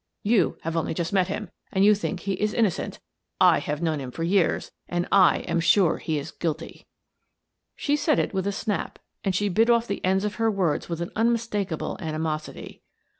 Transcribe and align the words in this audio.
You 0.23 0.57
have 0.63 0.75
only 0.75 0.95
just 0.95 1.13
met 1.13 1.27
him 1.27 1.51
and 1.71 1.85
you 1.85 1.93
think 1.93 2.21
he 2.21 2.33
is 2.41 2.55
innocent. 2.55 2.99
I 3.39 3.59
have 3.59 3.83
known 3.83 3.99
him 3.99 4.09
for 4.09 4.23
years, 4.23 4.71
and 4.89 5.07
I 5.11 5.41
am 5.47 5.59
sure 5.59 5.97
he 5.99 6.17
is 6.17 6.31
guilty." 6.31 6.87
She 7.75 7.95
said 7.95 8.17
it 8.17 8.33
with 8.33 8.47
a 8.47 8.51
snap, 8.51 8.97
and 9.23 9.35
she 9.35 9.47
bit 9.47 9.69
off 9.69 9.85
the 9.85 10.03
ends 10.03 10.25
of 10.25 10.37
her 10.41 10.49
words 10.49 10.89
with 10.89 11.01
an 11.01 11.11
unmistakable 11.15 11.97
animosity. 11.99 12.81